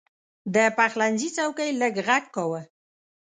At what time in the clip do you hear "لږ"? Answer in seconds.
1.81-1.93